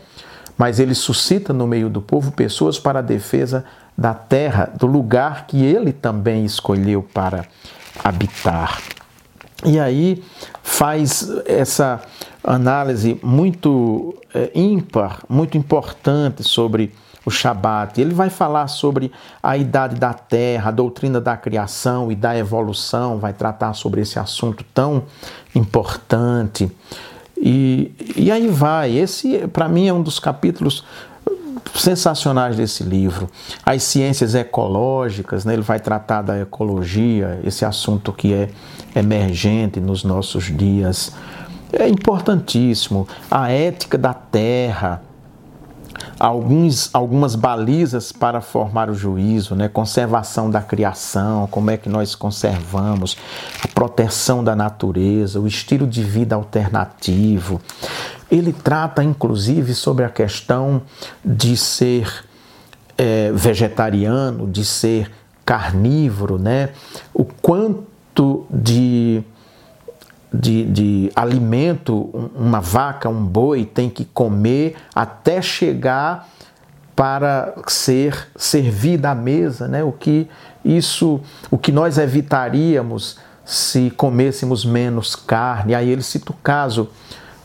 mas 0.57 0.79
ele 0.79 0.95
suscita 0.95 1.53
no 1.53 1.67
meio 1.67 1.89
do 1.89 2.01
povo 2.01 2.31
pessoas 2.31 2.79
para 2.79 2.99
a 2.99 3.01
defesa 3.01 3.65
da 3.97 4.13
terra, 4.13 4.71
do 4.77 4.85
lugar 4.85 5.47
que 5.47 5.63
ele 5.63 5.91
também 5.91 6.45
escolheu 6.45 7.01
para 7.01 7.45
habitar. 8.03 8.81
E 9.63 9.79
aí 9.79 10.23
faz 10.61 11.29
essa 11.45 12.01
análise 12.43 13.19
muito 13.23 14.15
é, 14.33 14.51
ímpar, 14.53 15.19
muito 15.29 15.57
importante 15.57 16.43
sobre 16.43 16.93
o 17.25 17.31
Shabat. 17.31 17.99
Ele 17.99 18.13
vai 18.13 18.29
falar 18.29 18.67
sobre 18.67 19.11
a 19.41 19.57
idade 19.57 19.95
da 19.95 20.13
terra, 20.13 20.69
a 20.69 20.71
doutrina 20.71 21.19
da 21.19 21.35
criação 21.35 22.11
e 22.11 22.15
da 22.15 22.37
evolução, 22.37 23.17
vai 23.17 23.33
tratar 23.33 23.73
sobre 23.73 24.01
esse 24.01 24.19
assunto 24.19 24.63
tão 24.73 25.03
importante. 25.55 26.71
E, 27.37 27.91
e 28.15 28.31
aí 28.31 28.47
vai. 28.47 28.97
Esse, 28.97 29.47
para 29.47 29.67
mim, 29.67 29.87
é 29.87 29.93
um 29.93 30.01
dos 30.01 30.19
capítulos 30.19 30.83
sensacionais 31.73 32.55
desse 32.55 32.83
livro. 32.83 33.29
As 33.65 33.83
ciências 33.83 34.35
ecológicas, 34.35 35.45
né? 35.45 35.53
ele 35.53 35.61
vai 35.61 35.79
tratar 35.79 36.21
da 36.21 36.39
ecologia, 36.39 37.39
esse 37.43 37.65
assunto 37.65 38.13
que 38.13 38.33
é 38.33 38.49
emergente 38.95 39.79
nos 39.79 40.03
nossos 40.03 40.45
dias. 40.45 41.11
É 41.73 41.87
importantíssimo. 41.87 43.07
A 43.29 43.51
ética 43.51 43.97
da 43.97 44.13
terra, 44.13 45.01
alguns, 46.19 46.89
algumas 46.93 47.35
balizas 47.35 48.11
para 48.11 48.41
formar 48.41 48.89
o 48.89 48.93
juízo, 48.93 49.55
né? 49.55 49.67
conservação 49.67 50.49
da 50.49 50.61
criação, 50.61 51.47
como 51.47 51.71
é 51.71 51.77
que 51.77 51.89
nós 51.89 52.15
conservamos, 52.15 53.17
a 53.63 53.67
proteção 53.67 54.43
da 54.43 54.55
natureza, 54.55 55.39
o 55.39 55.47
estilo 55.47 55.85
de 55.85 56.03
vida 56.03 56.35
alternativo. 56.35 57.61
Ele 58.31 58.51
trata, 58.51 59.03
inclusive, 59.03 59.73
sobre 59.73 60.03
a 60.03 60.09
questão 60.09 60.81
de 61.23 61.55
ser 61.55 62.25
é, 62.97 63.31
vegetariano, 63.31 64.47
de 64.47 64.65
ser 64.65 65.11
carnívoro, 65.45 66.39
né? 66.39 66.69
O 67.13 67.23
quanto 67.23 68.45
de, 68.49 69.21
de, 70.39 70.65
de 70.65 71.11
alimento 71.15 72.09
uma 72.35 72.59
vaca, 72.59 73.09
um 73.09 73.23
boi 73.23 73.65
tem 73.65 73.89
que 73.89 74.05
comer 74.05 74.75
até 74.93 75.41
chegar 75.41 76.29
para 76.95 77.53
ser 77.67 78.29
servida 78.35 79.11
à 79.11 79.15
mesa, 79.15 79.67
né? 79.67 79.83
O 79.83 79.91
que 79.91 80.27
isso, 80.63 81.19
o 81.51 81.57
que 81.57 81.71
nós 81.71 81.97
evitaríamos 81.97 83.17
se 83.43 83.91
comêssemos 83.91 84.65
menos 84.65 85.15
carne. 85.15 85.75
Aí 85.75 85.89
ele 85.89 86.01
cita 86.01 86.31
o 86.31 86.35
caso 86.35 86.89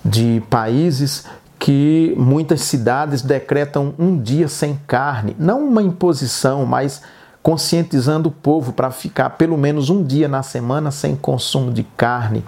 de 0.05 0.43
países 0.49 1.27
que 1.59 2.15
muitas 2.17 2.63
cidades 2.63 3.21
decretam 3.21 3.95
um 3.99 4.19
dia 4.19 4.49
sem 4.49 4.81
carne, 4.87 5.37
não 5.39 5.63
uma 5.67 5.83
imposição, 5.83 6.65
mas 6.65 7.03
conscientizando 7.43 8.29
o 8.29 8.33
povo 8.33 8.73
para 8.73 8.91
ficar 8.91 9.31
pelo 9.31 9.57
menos 9.57 9.91
um 9.91 10.03
dia 10.03 10.29
na 10.29 10.43
semana 10.43 10.91
sem 10.91 11.17
consumo 11.17 11.73
de 11.73 11.83
carne, 11.83 12.45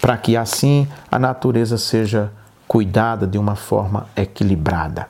para 0.00 0.16
que 0.16 0.36
assim 0.36 0.88
a 1.10 1.18
natureza 1.18 1.78
seja 1.78 2.30
cuidada 2.66 3.26
de 3.26 3.38
uma 3.38 3.54
forma 3.54 4.06
equilibrada. 4.16 5.08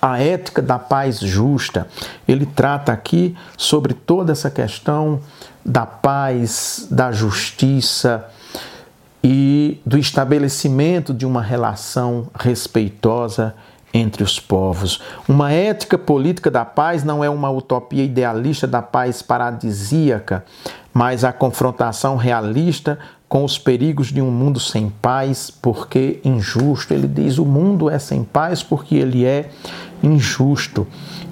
A 0.00 0.20
ética 0.20 0.60
da 0.60 0.78
paz 0.78 1.20
justa, 1.20 1.86
ele 2.28 2.46
trata 2.46 2.92
aqui 2.92 3.36
sobre 3.56 3.94
toda 3.94 4.32
essa 4.32 4.50
questão 4.50 5.20
da 5.64 5.86
paz, 5.86 6.86
da 6.90 7.10
justiça, 7.12 8.26
e 9.28 9.80
do 9.84 9.98
estabelecimento 9.98 11.12
de 11.12 11.26
uma 11.26 11.42
relação 11.42 12.28
respeitosa 12.38 13.56
entre 13.96 14.22
os 14.22 14.38
povos. 14.38 15.00
Uma 15.28 15.52
ética 15.52 15.96
política 15.96 16.50
da 16.50 16.64
paz 16.64 17.02
não 17.02 17.24
é 17.24 17.30
uma 17.30 17.50
utopia 17.50 18.04
idealista 18.04 18.66
da 18.66 18.82
paz 18.82 19.22
paradisíaca, 19.22 20.44
mas 20.92 21.24
a 21.24 21.32
confrontação 21.32 22.16
realista 22.16 22.98
com 23.28 23.44
os 23.44 23.58
perigos 23.58 24.08
de 24.08 24.22
um 24.22 24.30
mundo 24.30 24.60
sem 24.60 24.88
paz, 24.88 25.50
porque 25.50 26.20
injusto. 26.24 26.94
Ele 26.94 27.08
diz: 27.08 27.38
o 27.38 27.44
mundo 27.44 27.90
é 27.90 27.98
sem 27.98 28.22
paz 28.22 28.62
porque 28.62 28.94
ele 28.94 29.24
é 29.24 29.50
injusto. 30.02 30.86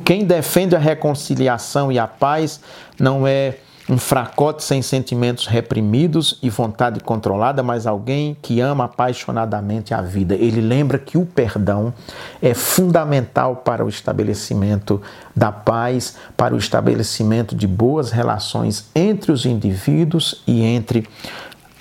Quem 0.05 0.25
defende 0.25 0.75
a 0.75 0.79
reconciliação 0.79 1.93
e 1.93 1.99
a 1.99 2.07
paz 2.07 2.61
não 2.99 3.27
é 3.27 3.59
um 3.89 3.99
fracote 3.99 4.65
sem 4.65 4.81
sentimentos 4.81 5.47
reprimidos 5.47 6.39
e 6.43 6.49
vontade 6.49 7.01
controlada, 7.01 7.63
mas 7.63 7.87
alguém 7.87 8.37
que 8.41 8.61
ama 8.61 8.85
apaixonadamente 8.85 9.93
a 9.93 10.01
vida. 10.01 10.35
Ele 10.35 10.61
lembra 10.61 10.99
que 10.99 11.19
o 11.19 11.27
perdão 11.27 11.93
é 12.41 12.55
fundamental 12.55 13.57
para 13.57 13.85
o 13.85 13.89
estabelecimento 13.89 15.03
da 15.37 15.53
paz, 15.53 16.17
para 16.37 16.55
o 16.55 16.59
estabelecimento 16.59 17.55
de 17.55 17.67
boas 17.67 18.11
relações 18.11 18.87
entre 18.95 19.31
os 19.31 19.45
indivíduos 19.45 20.43
e 20.47 20.63
entre 20.63 21.07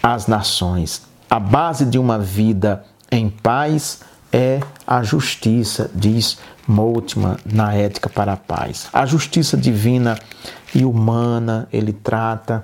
as 0.01 0.27
nações. 0.27 1.03
A 1.29 1.39
base 1.39 1.85
de 1.85 1.97
uma 1.97 2.19
vida 2.19 2.83
em 3.09 3.29
paz 3.29 4.01
é 4.31 4.59
a 4.85 5.03
justiça, 5.03 5.89
diz 5.93 6.37
Moltmann 6.67 7.37
na 7.45 7.73
Ética 7.73 8.09
para 8.09 8.33
a 8.33 8.37
Paz. 8.37 8.87
A 8.91 9.05
justiça 9.05 9.55
divina 9.55 10.17
e 10.73 10.85
humana 10.85 11.67
ele 11.71 11.93
trata 11.93 12.63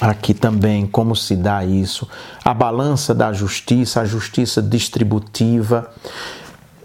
aqui 0.00 0.32
também 0.32 0.86
como 0.86 1.14
se 1.14 1.36
dá 1.36 1.64
isso, 1.64 2.08
a 2.44 2.54
balança 2.54 3.14
da 3.14 3.32
justiça, 3.32 4.00
a 4.00 4.04
justiça 4.04 4.62
distributiva. 4.62 5.90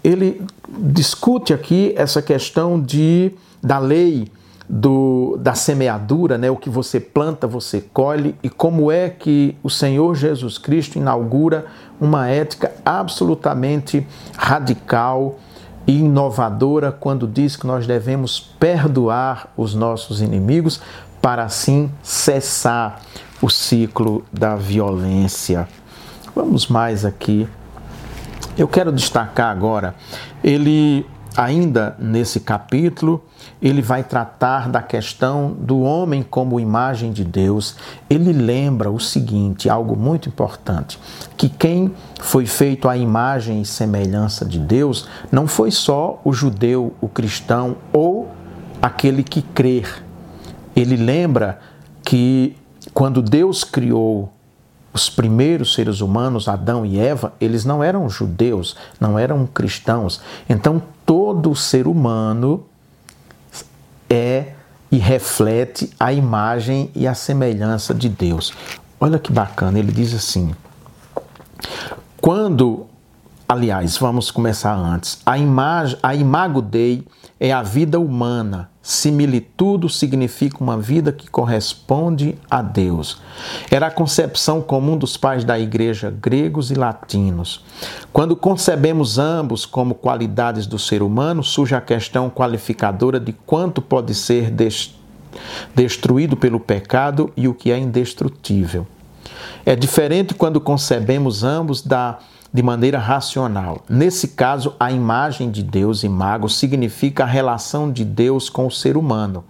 Ele 0.04 0.42
discute 0.68 1.54
aqui 1.54 1.94
essa 1.96 2.20
questão 2.20 2.80
de 2.80 3.32
da 3.62 3.78
lei 3.78 4.30
do, 4.68 5.36
da 5.40 5.54
semeadura, 5.54 6.36
né? 6.36 6.50
o 6.50 6.56
que 6.56 6.68
você 6.68 7.00
planta, 7.00 7.46
você 7.46 7.80
colhe, 7.80 8.34
e 8.42 8.50
como 8.50 8.90
é 8.90 9.08
que 9.08 9.56
o 9.62 9.70
Senhor 9.70 10.14
Jesus 10.14 10.58
Cristo 10.58 10.98
inaugura 10.98 11.66
uma 12.00 12.28
ética 12.28 12.72
absolutamente 12.84 14.06
radical 14.36 15.38
e 15.86 15.98
inovadora 15.98 16.90
quando 16.90 17.26
diz 17.26 17.56
que 17.56 17.66
nós 17.66 17.86
devemos 17.86 18.40
perdoar 18.40 19.48
os 19.56 19.74
nossos 19.74 20.20
inimigos 20.20 20.80
para 21.22 21.44
assim 21.44 21.90
cessar 22.02 23.00
o 23.40 23.48
ciclo 23.48 24.24
da 24.32 24.56
violência. 24.56 25.68
Vamos 26.34 26.66
mais 26.66 27.04
aqui. 27.04 27.48
Eu 28.56 28.66
quero 28.66 28.90
destacar 28.90 29.50
agora, 29.50 29.94
ele 30.42 31.06
ainda 31.36 31.94
nesse 31.98 32.40
capítulo, 32.40 33.22
ele 33.66 33.82
vai 33.82 34.04
tratar 34.04 34.68
da 34.68 34.80
questão 34.80 35.50
do 35.58 35.80
homem 35.80 36.22
como 36.22 36.60
imagem 36.60 37.10
de 37.10 37.24
Deus. 37.24 37.74
Ele 38.08 38.32
lembra 38.32 38.92
o 38.92 39.00
seguinte, 39.00 39.68
algo 39.68 39.96
muito 39.96 40.28
importante, 40.28 41.00
que 41.36 41.48
quem 41.48 41.92
foi 42.20 42.46
feito 42.46 42.88
à 42.88 42.96
imagem 42.96 43.60
e 43.60 43.66
semelhança 43.66 44.44
de 44.44 44.60
Deus 44.60 45.08
não 45.32 45.48
foi 45.48 45.72
só 45.72 46.20
o 46.24 46.32
judeu, 46.32 46.94
o 47.00 47.08
cristão 47.08 47.78
ou 47.92 48.28
aquele 48.80 49.24
que 49.24 49.42
crer. 49.42 50.00
Ele 50.76 50.94
lembra 50.94 51.58
que 52.04 52.56
quando 52.94 53.20
Deus 53.20 53.64
criou 53.64 54.32
os 54.94 55.10
primeiros 55.10 55.74
seres 55.74 56.00
humanos, 56.00 56.46
Adão 56.46 56.86
e 56.86 57.00
Eva, 57.00 57.32
eles 57.40 57.64
não 57.64 57.82
eram 57.82 58.08
judeus, 58.08 58.76
não 59.00 59.18
eram 59.18 59.44
cristãos. 59.44 60.20
Então, 60.48 60.80
todo 61.04 61.56
ser 61.56 61.88
humano 61.88 62.64
é 64.08 64.52
e 64.90 64.98
reflete 64.98 65.90
a 65.98 66.12
imagem 66.12 66.90
e 66.94 67.06
a 67.06 67.14
semelhança 67.14 67.94
de 67.94 68.08
Deus. 68.08 68.52
Olha 69.00 69.18
que 69.18 69.32
bacana, 69.32 69.78
ele 69.78 69.92
diz 69.92 70.14
assim: 70.14 70.54
quando 72.20 72.86
Aliás, 73.48 73.96
vamos 73.96 74.32
começar 74.32 74.74
antes. 74.74 75.20
A 75.24 75.38
imagem, 75.38 75.96
a 76.02 76.16
imago 76.16 76.60
Dei 76.60 77.06
é 77.38 77.52
a 77.52 77.62
vida 77.62 78.00
humana. 78.00 78.70
Similitudo 78.82 79.88
significa 79.88 80.62
uma 80.62 80.78
vida 80.78 81.12
que 81.12 81.28
corresponde 81.28 82.38
a 82.50 82.62
Deus. 82.62 83.20
Era 83.70 83.88
a 83.88 83.90
concepção 83.90 84.62
comum 84.62 84.96
dos 84.96 85.16
pais 85.16 85.44
da 85.44 85.58
igreja 85.58 86.10
gregos 86.10 86.70
e 86.70 86.74
latinos. 86.74 87.64
Quando 88.12 88.36
concebemos 88.36 89.18
ambos 89.18 89.66
como 89.66 89.94
qualidades 89.94 90.66
do 90.66 90.78
ser 90.78 91.02
humano, 91.02 91.42
surge 91.42 91.74
a 91.74 91.80
questão 91.80 92.30
qualificadora 92.30 93.18
de 93.20 93.32
quanto 93.32 93.82
pode 93.82 94.14
ser 94.14 94.52
destruído 95.74 96.36
pelo 96.36 96.60
pecado 96.60 97.30
e 97.36 97.48
o 97.48 97.54
que 97.54 97.70
é 97.70 97.78
indestrutível. 97.78 98.86
É 99.64 99.74
diferente 99.74 100.32
quando 100.32 100.60
concebemos 100.60 101.42
ambos 101.42 101.82
da 101.82 102.18
de 102.56 102.62
maneira 102.62 102.98
racional. 102.98 103.84
Nesse 103.86 104.28
caso, 104.28 104.74
a 104.80 104.90
imagem 104.90 105.50
de 105.50 105.62
Deus, 105.62 106.02
imago, 106.02 106.48
significa 106.48 107.24
a 107.24 107.26
relação 107.26 107.92
de 107.92 108.02
Deus 108.02 108.48
com 108.48 108.66
o 108.66 108.70
ser 108.70 108.96
humano. 108.96 109.44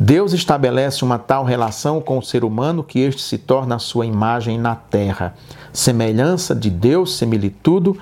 Deus 0.00 0.32
estabelece 0.32 1.04
uma 1.04 1.16
tal 1.16 1.44
relação 1.44 2.00
com 2.00 2.18
o 2.18 2.22
ser 2.24 2.42
humano 2.42 2.82
que 2.82 2.98
este 2.98 3.22
se 3.22 3.38
torna 3.38 3.76
a 3.76 3.78
sua 3.78 4.04
imagem 4.04 4.58
na 4.58 4.74
terra. 4.74 5.34
Semelhança 5.72 6.56
de 6.56 6.70
Deus, 6.70 7.16
similitude, 7.16 7.92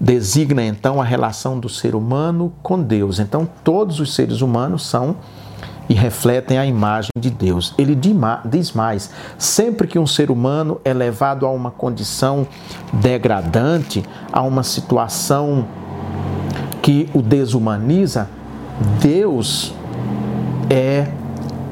designa 0.00 0.62
então 0.62 1.00
a 1.00 1.04
relação 1.04 1.58
do 1.58 1.68
ser 1.68 1.96
humano 1.96 2.52
com 2.62 2.80
Deus. 2.80 3.18
Então, 3.18 3.48
todos 3.64 3.98
os 3.98 4.14
seres 4.14 4.42
humanos 4.42 4.86
são 4.86 5.16
e 5.92 5.94
refletem 5.94 6.56
a 6.56 6.64
imagem 6.64 7.10
de 7.14 7.28
Deus. 7.28 7.74
Ele 7.76 7.94
diz 7.94 8.72
mais: 8.72 9.10
sempre 9.36 9.86
que 9.86 9.98
um 9.98 10.06
ser 10.06 10.30
humano 10.30 10.80
é 10.86 10.94
levado 10.94 11.44
a 11.44 11.50
uma 11.50 11.70
condição 11.70 12.48
degradante, 12.94 14.02
a 14.32 14.40
uma 14.40 14.62
situação 14.62 15.68
que 16.80 17.10
o 17.12 17.20
desumaniza, 17.20 18.26
Deus 19.02 19.74
é 20.70 21.08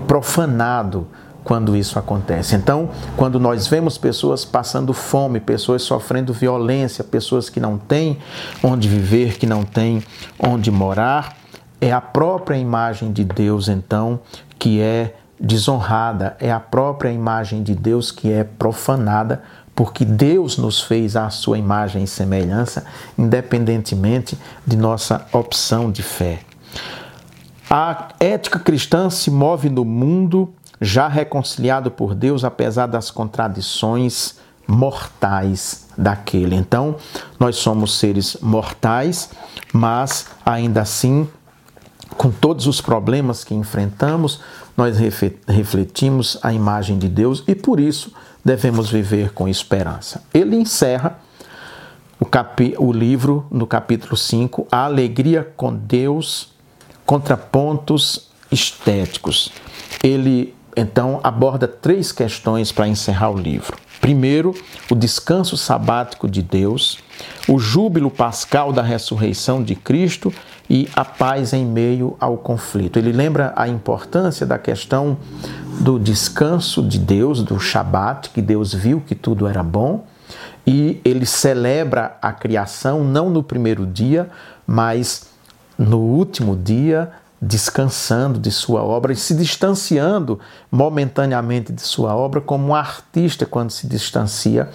profanado 0.06 1.06
quando 1.42 1.74
isso 1.74 1.98
acontece. 1.98 2.54
Então, 2.54 2.90
quando 3.16 3.40
nós 3.40 3.66
vemos 3.66 3.96
pessoas 3.96 4.44
passando 4.44 4.92
fome, 4.92 5.40
pessoas 5.40 5.80
sofrendo 5.80 6.34
violência, 6.34 7.02
pessoas 7.02 7.48
que 7.48 7.58
não 7.58 7.78
têm 7.78 8.18
onde 8.62 8.86
viver, 8.86 9.38
que 9.38 9.46
não 9.46 9.64
têm 9.64 10.02
onde 10.38 10.70
morar, 10.70 11.39
é 11.80 11.92
a 11.92 12.00
própria 12.00 12.56
imagem 12.56 13.12
de 13.12 13.24
Deus, 13.24 13.68
então, 13.68 14.20
que 14.58 14.80
é 14.80 15.16
desonrada, 15.38 16.36
é 16.38 16.52
a 16.52 16.60
própria 16.60 17.10
imagem 17.10 17.62
de 17.62 17.74
Deus 17.74 18.12
que 18.12 18.30
é 18.30 18.44
profanada, 18.44 19.42
porque 19.74 20.04
Deus 20.04 20.58
nos 20.58 20.82
fez 20.82 21.16
à 21.16 21.30
sua 21.30 21.56
imagem 21.56 22.04
e 22.04 22.06
semelhança, 22.06 22.84
independentemente 23.16 24.38
de 24.66 24.76
nossa 24.76 25.26
opção 25.32 25.90
de 25.90 26.02
fé. 26.02 26.40
A 27.70 28.08
ética 28.20 28.58
cristã 28.58 29.08
se 29.08 29.30
move 29.30 29.70
no 29.70 29.84
mundo 29.84 30.52
já 30.80 31.08
reconciliado 31.08 31.90
por 31.90 32.14
Deus, 32.14 32.44
apesar 32.44 32.86
das 32.86 33.10
contradições 33.10 34.38
mortais 34.66 35.86
daquele. 35.96 36.56
Então, 36.56 36.96
nós 37.38 37.56
somos 37.56 37.98
seres 37.98 38.36
mortais, 38.40 39.30
mas 39.72 40.26
ainda 40.44 40.82
assim 40.82 41.28
com 42.16 42.30
todos 42.30 42.66
os 42.66 42.80
problemas 42.80 43.44
que 43.44 43.54
enfrentamos, 43.54 44.40
nós 44.76 44.98
refletimos 45.46 46.38
a 46.42 46.52
imagem 46.52 46.98
de 46.98 47.08
Deus 47.08 47.44
e 47.46 47.54
por 47.54 47.78
isso 47.78 48.12
devemos 48.44 48.90
viver 48.90 49.32
com 49.32 49.48
esperança. 49.48 50.22
Ele 50.32 50.56
encerra 50.56 51.18
o, 52.18 52.26
capi, 52.26 52.74
o 52.78 52.92
livro 52.92 53.46
no 53.50 53.66
capítulo 53.66 54.16
5, 54.16 54.68
A 54.70 54.84
Alegria 54.84 55.52
com 55.56 55.74
Deus, 55.74 56.52
Contrapontos 57.06 58.30
Estéticos. 58.50 59.52
Ele 60.02 60.54
então 60.76 61.20
aborda 61.22 61.66
três 61.66 62.12
questões 62.12 62.70
para 62.72 62.88
encerrar 62.88 63.30
o 63.30 63.38
livro. 63.38 63.76
Primeiro, 64.00 64.54
o 64.90 64.94
descanso 64.94 65.56
sabático 65.56 66.28
de 66.28 66.40
Deus, 66.40 66.98
o 67.46 67.58
júbilo 67.58 68.10
pascal 68.10 68.72
da 68.72 68.82
ressurreição 68.82 69.62
de 69.62 69.74
Cristo 69.74 70.32
e 70.70 70.88
a 70.94 71.04
paz 71.04 71.52
em 71.52 71.66
meio 71.66 72.16
ao 72.20 72.38
conflito. 72.38 72.96
Ele 72.96 73.10
lembra 73.10 73.52
a 73.56 73.66
importância 73.66 74.46
da 74.46 74.56
questão 74.56 75.18
do 75.80 75.98
descanso 75.98 76.80
de 76.80 76.96
Deus, 76.96 77.42
do 77.42 77.58
Shabat, 77.58 78.30
que 78.30 78.40
Deus 78.40 78.72
viu 78.72 79.02
que 79.04 79.16
tudo 79.16 79.48
era 79.48 79.64
bom, 79.64 80.06
e 80.64 81.00
ele 81.04 81.26
celebra 81.26 82.16
a 82.22 82.32
criação 82.32 83.02
não 83.02 83.28
no 83.28 83.42
primeiro 83.42 83.84
dia, 83.84 84.30
mas 84.64 85.30
no 85.76 85.98
último 85.98 86.54
dia, 86.54 87.10
descansando 87.42 88.38
de 88.38 88.52
sua 88.52 88.84
obra 88.84 89.12
e 89.12 89.16
se 89.16 89.34
distanciando 89.34 90.38
momentaneamente 90.70 91.72
de 91.72 91.80
sua 91.80 92.14
obra, 92.14 92.40
como 92.40 92.68
um 92.68 92.74
artista 92.76 93.44
quando 93.44 93.70
se 93.70 93.88
distancia 93.88 94.68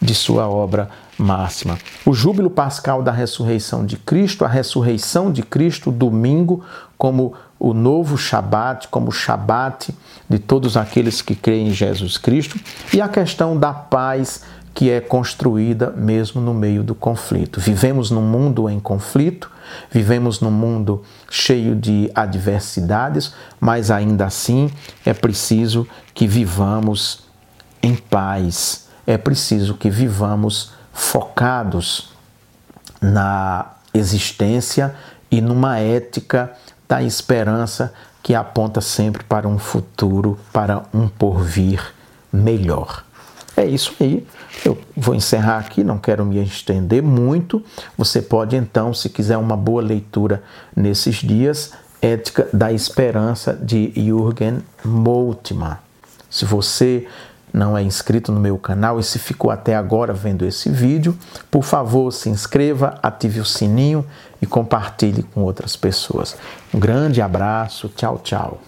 de 0.00 0.14
sua 0.14 0.48
obra 0.48 0.88
máxima. 1.16 1.78
O 2.06 2.14
júbilo 2.14 2.48
pascal 2.48 3.02
da 3.02 3.10
ressurreição 3.10 3.84
de 3.84 3.96
Cristo, 3.96 4.44
a 4.44 4.48
ressurreição 4.48 5.32
de 5.32 5.42
Cristo, 5.42 5.90
domingo, 5.90 6.64
como 6.96 7.34
o 7.58 7.74
novo 7.74 8.16
Shabat, 8.16 8.88
como 8.88 9.08
o 9.08 9.12
Shabat 9.12 9.92
de 10.28 10.38
todos 10.38 10.76
aqueles 10.76 11.20
que 11.20 11.34
creem 11.34 11.68
em 11.68 11.72
Jesus 11.72 12.16
Cristo, 12.16 12.58
e 12.92 13.00
a 13.00 13.08
questão 13.08 13.56
da 13.56 13.72
paz 13.72 14.42
que 14.74 14.90
é 14.90 15.00
construída 15.00 15.90
mesmo 15.90 16.40
no 16.40 16.54
meio 16.54 16.84
do 16.84 16.94
conflito. 16.94 17.58
Vivemos 17.58 18.12
num 18.12 18.22
mundo 18.22 18.70
em 18.70 18.78
conflito, 18.78 19.50
vivemos 19.90 20.40
num 20.40 20.52
mundo 20.52 21.02
cheio 21.28 21.74
de 21.74 22.08
adversidades, 22.14 23.34
mas 23.58 23.90
ainda 23.90 24.26
assim 24.26 24.70
é 25.04 25.12
preciso 25.12 25.84
que 26.14 26.28
vivamos 26.28 27.24
em 27.82 27.96
paz 27.96 28.87
é 29.08 29.16
preciso 29.16 29.72
que 29.72 29.88
vivamos 29.88 30.72
focados 30.92 32.12
na 33.00 33.64
existência 33.94 34.94
e 35.30 35.40
numa 35.40 35.78
ética 35.78 36.52
da 36.86 37.02
esperança 37.02 37.94
que 38.22 38.34
aponta 38.34 38.82
sempre 38.82 39.24
para 39.24 39.48
um 39.48 39.58
futuro, 39.58 40.38
para 40.52 40.82
um 40.92 41.08
porvir 41.08 41.94
melhor. 42.30 43.02
É 43.56 43.64
isso 43.64 43.94
aí. 43.98 44.26
Eu 44.62 44.78
vou 44.94 45.14
encerrar 45.14 45.56
aqui, 45.56 45.82
não 45.82 45.96
quero 45.96 46.26
me 46.26 46.44
estender 46.44 47.02
muito. 47.02 47.64
Você 47.96 48.20
pode 48.20 48.56
então, 48.56 48.92
se 48.92 49.08
quiser 49.08 49.38
uma 49.38 49.56
boa 49.56 49.80
leitura 49.80 50.42
nesses 50.76 51.16
dias, 51.16 51.72
Ética 52.02 52.46
da 52.52 52.70
Esperança 52.70 53.54
de 53.54 53.90
Jürgen 53.96 54.58
Moltmann. 54.84 55.78
Se 56.28 56.44
você 56.44 57.08
não 57.52 57.76
é 57.76 57.82
inscrito 57.82 58.32
no 58.32 58.40
meu 58.40 58.58
canal 58.58 58.98
e 58.98 59.02
se 59.02 59.18
ficou 59.18 59.50
até 59.50 59.74
agora 59.74 60.12
vendo 60.12 60.44
esse 60.44 60.68
vídeo, 60.68 61.16
por 61.50 61.62
favor 61.62 62.12
se 62.12 62.28
inscreva, 62.28 62.98
ative 63.02 63.40
o 63.40 63.44
sininho 63.44 64.04
e 64.40 64.46
compartilhe 64.46 65.22
com 65.22 65.42
outras 65.42 65.76
pessoas. 65.76 66.36
Um 66.72 66.78
grande 66.78 67.20
abraço, 67.20 67.88
tchau, 67.88 68.20
tchau. 68.22 68.60